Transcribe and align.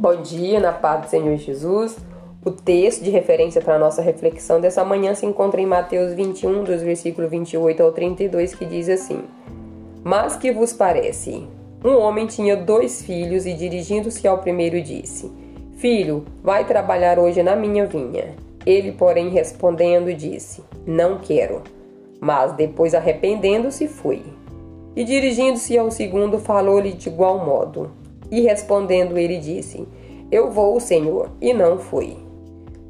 Bom 0.00 0.22
dia, 0.22 0.60
na 0.60 0.70
paz 0.70 1.00
do 1.00 1.10
Senhor 1.10 1.36
Jesus. 1.38 1.98
O 2.44 2.52
texto 2.52 3.02
de 3.02 3.10
referência 3.10 3.60
para 3.60 3.74
a 3.74 3.78
nossa 3.80 4.00
reflexão 4.00 4.60
dessa 4.60 4.84
manhã 4.84 5.12
se 5.12 5.26
encontra 5.26 5.60
em 5.60 5.66
Mateus 5.66 6.12
21, 6.12 6.62
dos 6.62 6.82
versículos 6.82 7.28
28 7.28 7.82
ao 7.82 7.90
32, 7.90 8.54
que 8.54 8.64
diz 8.64 8.88
assim: 8.88 9.24
Mas 10.04 10.36
que 10.36 10.52
vos 10.52 10.72
parece? 10.72 11.48
Um 11.84 11.98
homem 11.98 12.28
tinha 12.28 12.56
dois 12.56 13.02
filhos 13.02 13.44
e, 13.44 13.52
dirigindo-se 13.52 14.28
ao 14.28 14.38
primeiro, 14.38 14.80
disse: 14.80 15.32
Filho, 15.78 16.24
vai 16.44 16.64
trabalhar 16.64 17.18
hoje 17.18 17.42
na 17.42 17.56
minha 17.56 17.84
vinha. 17.84 18.36
Ele, 18.64 18.92
porém, 18.92 19.30
respondendo, 19.30 20.14
disse: 20.14 20.62
Não 20.86 21.18
quero. 21.18 21.60
Mas 22.20 22.52
depois, 22.52 22.94
arrependendo-se, 22.94 23.88
foi. 23.88 24.22
E 24.94 25.02
dirigindo-se 25.02 25.76
ao 25.76 25.90
segundo, 25.90 26.38
falou-lhe 26.38 26.92
de 26.92 27.08
igual 27.08 27.44
modo. 27.44 27.90
E 28.30 28.40
respondendo 28.40 29.18
ele 29.18 29.38
disse: 29.38 29.86
Eu 30.30 30.50
vou, 30.50 30.78
Senhor, 30.80 31.30
e 31.40 31.52
não 31.52 31.78
fui. 31.78 32.16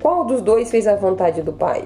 Qual 0.00 0.24
dos 0.24 0.40
dois 0.40 0.70
fez 0.70 0.86
a 0.86 0.96
vontade 0.96 1.42
do 1.42 1.52
Pai? 1.52 1.84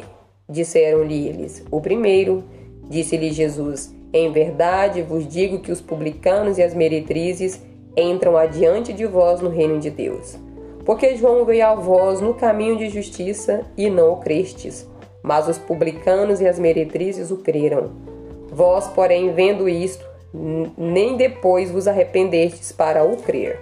Disseram-lhe 0.48 1.28
eles: 1.28 1.64
O 1.70 1.80
primeiro. 1.80 2.44
Disse-lhe 2.88 3.30
Jesus: 3.30 3.94
Em 4.12 4.30
verdade 4.30 5.02
vos 5.02 5.26
digo 5.26 5.60
que 5.60 5.72
os 5.72 5.80
publicanos 5.80 6.58
e 6.58 6.62
as 6.62 6.74
meretrizes 6.74 7.62
entram 7.96 8.36
adiante 8.36 8.92
de 8.92 9.06
vós 9.06 9.40
no 9.40 9.48
reino 9.48 9.78
de 9.78 9.90
Deus. 9.90 10.36
Porque 10.84 11.16
João 11.16 11.44
veio 11.44 11.66
a 11.66 11.74
vós 11.74 12.20
no 12.20 12.34
caminho 12.34 12.76
de 12.76 12.88
justiça 12.88 13.64
e 13.76 13.88
não 13.88 14.14
o 14.14 14.16
crestes, 14.16 14.88
mas 15.22 15.48
os 15.48 15.56
publicanos 15.58 16.40
e 16.40 16.46
as 16.46 16.58
meretrizes 16.58 17.30
o 17.30 17.36
creram. 17.36 17.90
Vós, 18.50 18.88
porém, 18.88 19.32
vendo 19.32 19.68
isto, 19.68 20.04
nem 20.32 21.16
depois 21.16 21.70
vos 21.70 21.86
arrependestes 21.86 22.72
para 22.72 23.04
o 23.04 23.16
crer. 23.18 23.60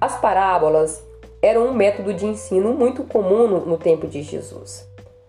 As 0.00 0.18
parábolas 0.20 1.02
eram 1.42 1.66
um 1.66 1.74
método 1.74 2.14
de 2.14 2.26
ensino 2.26 2.72
muito 2.72 3.04
comum 3.04 3.46
no 3.46 3.76
tempo 3.76 4.06
de 4.06 4.22
Jesus. 4.22 4.88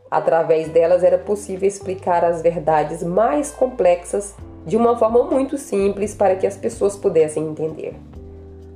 Através 0.10 0.70
delas 0.70 1.04
era 1.04 1.18
possível 1.18 1.68
explicar 1.68 2.23
as 2.23 2.42
verdades 2.42 3.04
mais 3.04 3.52
complexas 3.52 4.36
de 4.66 4.76
uma 4.76 4.98
forma 4.98 5.23
muito 5.23 5.58
simples 5.58 6.16
para 6.16 6.36
que 6.36 6.48
as 6.48 6.58
pessoas 6.58 6.95
pudessem 6.95 7.48
entender. 7.48 7.95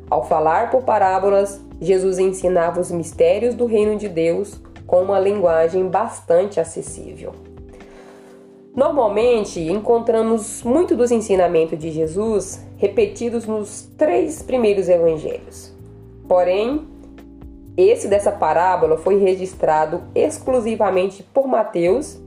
Ao 0.09 0.23
falar 0.23 0.69
por 0.69 0.84
parábolas, 0.84 1.59
Jesus 1.81 2.19
ensinava 2.19 2.80
os 2.80 2.92
mistérios 2.92 3.56
do 3.56 3.66
reino 3.66 3.97
de 3.97 4.08
Deus 4.08 4.62
com 4.86 5.02
uma 5.02 5.19
linguagem 5.19 5.88
bastante 5.88 6.59
acessível. 6.59 7.34
Normalmente 8.75 9.59
encontramos 9.59 10.63
muito 10.63 10.95
dos 10.95 11.11
ensinamentos 11.11 11.77
de 11.77 11.91
Jesus 11.91 12.59
repetidos 12.77 13.45
nos 13.45 13.83
três 13.95 14.41
primeiros 14.41 14.89
evangelhos. 14.89 15.71
Porém, 16.27 16.88
esse 17.77 18.07
dessa 18.07 18.31
parábola 18.31 18.97
foi 18.97 19.19
registrado 19.19 20.01
exclusivamente 20.16 21.21
por 21.21 21.47
Mateus 21.47 22.19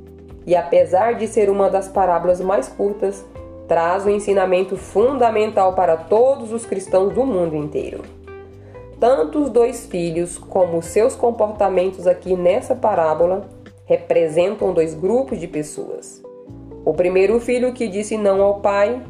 e, 0.47 0.55
apesar 0.55 1.17
de 1.17 1.27
ser 1.27 1.50
uma 1.50 1.69
das 1.69 1.89
parábolas 1.89 2.41
mais 2.41 2.69
curtas, 2.69 3.24
traz 3.67 4.06
um 4.06 4.11
ensinamento 4.11 4.77
fundamental 4.77 5.74
para 5.74 5.97
todos 5.97 6.52
os 6.52 6.64
cristãos 6.64 7.12
do 7.12 7.27
mundo 7.27 7.56
inteiro. 7.56 8.02
Tanto 9.00 9.42
os 9.42 9.50
dois 9.50 9.86
filhos 9.86 10.39
como 10.39 10.80
seus 10.80 11.17
comportamentos 11.17 12.06
aqui 12.06 12.36
nessa 12.36 12.77
parábola 12.77 13.48
representam 13.84 14.72
dois 14.72 14.94
grupos 14.94 15.41
de 15.41 15.48
pessoas. 15.48 16.26
O 16.87 16.95
primeiro 16.95 17.41
filho 17.41 17.73
que 17.73 17.89
disse 17.89 18.17
não 18.17 18.41
ao 18.41 18.61
pai, 18.61 19.03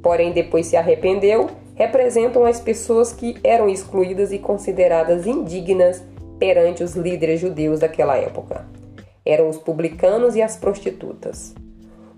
porém 0.00 0.30
depois 0.30 0.68
se 0.68 0.76
arrependeu, 0.76 1.50
representam 1.74 2.46
as 2.46 2.60
pessoas 2.60 3.12
que 3.12 3.34
eram 3.42 3.68
excluídas 3.68 4.30
e 4.30 4.38
consideradas 4.38 5.26
indignas 5.26 6.00
perante 6.38 6.84
os 6.84 6.94
líderes 6.94 7.40
judeus 7.40 7.80
daquela 7.80 8.16
época. 8.16 8.64
Eram 9.26 9.48
os 9.48 9.56
publicanos 9.56 10.36
e 10.36 10.42
as 10.42 10.56
prostitutas. 10.56 11.56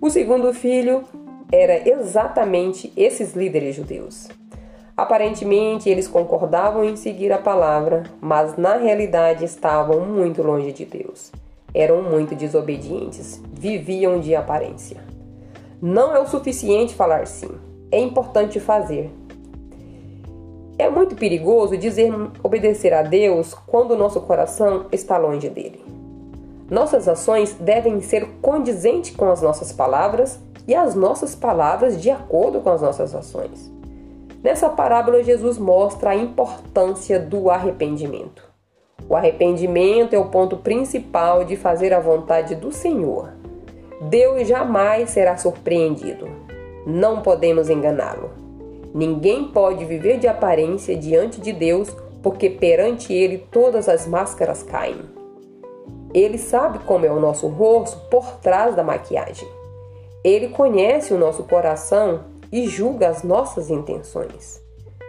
O 0.03 0.11
segundo 0.11 0.53
filho 0.53 1.03
era 1.50 1.88
exatamente 1.88 2.93
esses 2.94 3.32
líderes 3.32 3.77
judeus. 3.77 4.28
Aparentemente, 4.94 5.88
eles 5.88 6.06
concordavam 6.06 6.84
em 6.84 6.94
seguir 6.94 7.32
a 7.32 7.38
palavra, 7.38 8.03
mas 8.21 8.59
na 8.59 8.77
realidade 8.77 9.47
estavam 9.47 10.05
muito 10.05 10.43
longe 10.43 10.72
de 10.72 10.84
Deus 10.84 11.32
eram 11.75 12.03
muito 12.03 12.34
desobedientes, 12.34 13.42
viviam 13.53 14.20
de 14.20 14.34
aparência. 14.34 15.00
Não 15.81 16.14
é 16.14 16.20
o 16.20 16.26
suficiente 16.26 16.94
falar 16.94 17.26
sim, 17.26 17.50
é 17.91 17.98
importante 17.98 18.60
fazer. 18.60 19.10
É 20.78 20.88
muito 20.88 21.14
perigoso 21.14 21.76
dizer 21.76 22.12
obedecer 22.42 22.94
a 22.94 23.03
Deus 23.03 23.54
quando 23.66 23.92
o 23.92 23.97
nosso 23.97 24.20
coração 24.22 24.86
está 24.91 25.19
longe 25.19 25.48
dele. 25.48 25.84
Nossas 26.70 27.08
ações 27.08 27.54
devem 27.54 28.00
ser 28.00 28.26
condizentes 28.41 29.14
com 29.14 29.31
as 29.31 29.42
nossas 29.42 29.72
palavras 29.72 30.38
e 30.66 30.75
as 30.75 30.94
nossas 30.94 31.34
palavras 31.34 32.00
de 32.00 32.10
acordo 32.10 32.60
com 32.60 32.70
as 32.70 32.81
nossas 32.81 33.14
ações. 33.14 33.70
Nessa 34.42 34.70
parábola, 34.70 35.22
Jesus 35.22 35.58
mostra 35.58 36.10
a 36.10 36.16
importância 36.16 37.19
do 37.19 37.50
arrependimento. 37.50 38.50
O 39.09 39.16
arrependimento 39.16 40.15
é 40.15 40.19
o 40.19 40.27
ponto 40.27 40.56
principal 40.56 41.44
de 41.44 41.56
fazer 41.56 41.93
a 41.93 42.00
vontade 42.00 42.55
do 42.55 42.72
Senhor. 42.72 43.31
Deus 44.03 44.47
jamais 44.47 45.11
será 45.11 45.37
surpreendido. 45.37 46.28
Não 46.87 47.21
podemos 47.21 47.69
enganá-lo. 47.69 48.31
Ninguém 48.94 49.49
pode 49.49 49.84
viver 49.84 50.19
de 50.19 50.27
aparência 50.27 50.97
diante 50.97 51.41
de 51.41 51.53
Deus, 51.53 51.94
porque 52.22 52.49
perante 52.49 53.12
Ele 53.12 53.38
todas 53.50 53.88
as 53.88 54.06
máscaras 54.06 54.62
caem. 54.62 55.00
Ele 56.12 56.38
sabe 56.38 56.81
como 56.81 57.06
é 57.06 57.11
o 57.11 57.21
nosso 57.21 57.47
rosto 57.47 57.99
por 58.11 58.38
trás 58.38 58.75
da 58.75 58.82
maquiagem. 58.82 59.49
Ele 60.25 60.49
conhece 60.49 61.15
o 61.15 61.19
nosso 61.19 61.44
coração 61.44 62.21
e 62.50 62.67
julga 62.67 63.09
as 63.09 63.22
nossas 63.22 63.71
intenções. 63.71 64.61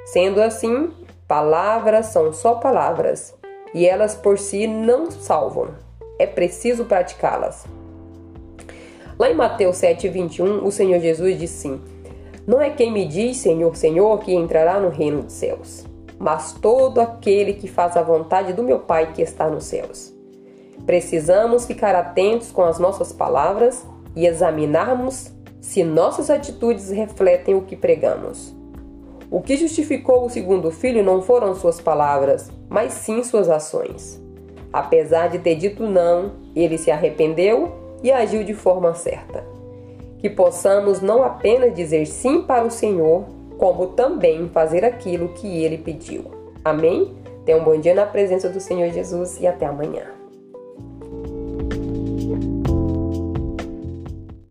Sendo 0.05 0.41
assim, 0.41 0.91
palavras 1.27 2.07
são 2.07 2.31
só 2.31 2.55
palavras 2.55 3.33
e 3.73 3.85
elas 3.85 4.15
por 4.15 4.37
si 4.37 4.67
não 4.67 5.09
salvam. 5.09 5.69
É 6.19 6.25
preciso 6.25 6.85
praticá-las. 6.85 7.65
Lá 9.17 9.29
em 9.29 9.35
Mateus 9.35 9.77
7,21, 9.77 10.63
o 10.63 10.71
Senhor 10.71 10.99
Jesus 10.99 11.39
diz 11.39 11.51
sim: 11.51 11.79
Não 12.45 12.61
é 12.61 12.69
quem 12.69 12.91
me 12.91 13.05
diz 13.05 13.37
Senhor, 13.37 13.75
Senhor 13.75 14.19
que 14.19 14.33
entrará 14.33 14.79
no 14.79 14.89
reino 14.89 15.23
dos 15.23 15.33
céus, 15.33 15.85
mas 16.17 16.53
todo 16.53 16.99
aquele 16.99 17.53
que 17.53 17.67
faz 17.67 17.95
a 17.95 18.01
vontade 18.01 18.53
do 18.53 18.63
meu 18.63 18.79
Pai 18.79 19.13
que 19.13 19.21
está 19.21 19.47
nos 19.47 19.65
céus. 19.65 20.13
Precisamos 20.85 21.65
ficar 21.65 21.95
atentos 21.95 22.51
com 22.51 22.63
as 22.63 22.79
nossas 22.79 23.13
palavras 23.13 23.85
e 24.15 24.25
examinarmos 24.25 25.31
se 25.59 25.83
nossas 25.83 26.29
atitudes 26.29 26.89
refletem 26.89 27.53
o 27.53 27.61
que 27.61 27.75
pregamos. 27.75 28.60
O 29.31 29.41
que 29.41 29.55
justificou 29.55 30.25
o 30.25 30.29
segundo 30.29 30.69
filho 30.71 31.01
não 31.01 31.21
foram 31.21 31.55
suas 31.55 31.79
palavras, 31.79 32.51
mas 32.67 32.91
sim 32.91 33.23
suas 33.23 33.49
ações. 33.49 34.21
Apesar 34.73 35.29
de 35.29 35.39
ter 35.39 35.55
dito 35.55 35.83
não, 35.83 36.33
ele 36.53 36.77
se 36.77 36.91
arrependeu 36.91 37.71
e 38.03 38.11
agiu 38.11 38.43
de 38.43 38.53
forma 38.53 38.93
certa. 38.93 39.45
Que 40.19 40.29
possamos 40.29 40.99
não 40.99 41.23
apenas 41.23 41.73
dizer 41.73 42.05
sim 42.07 42.41
para 42.41 42.65
o 42.65 42.69
Senhor, 42.69 43.23
como 43.57 43.87
também 43.87 44.49
fazer 44.49 44.83
aquilo 44.83 45.29
que 45.29 45.63
ele 45.63 45.77
pediu. 45.77 46.25
Amém? 46.63 47.15
Tenha 47.45 47.57
um 47.57 47.63
bom 47.63 47.79
dia 47.79 47.95
na 47.95 48.05
presença 48.05 48.49
do 48.49 48.59
Senhor 48.59 48.91
Jesus 48.91 49.39
e 49.39 49.47
até 49.47 49.65
amanhã. 49.65 50.20